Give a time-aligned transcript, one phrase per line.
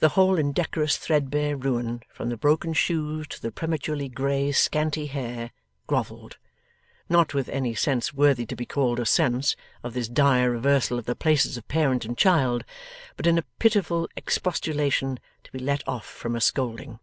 [0.00, 5.52] The whole indecorous threadbare ruin, from the broken shoes to the prematurely grey scanty hair,
[5.86, 6.38] grovelled.
[7.08, 9.54] Not with any sense worthy to be called a sense,
[9.84, 12.64] of this dire reversal of the places of parent and child,
[13.16, 16.98] but in a pitiful expostulation to be let off from a scolding.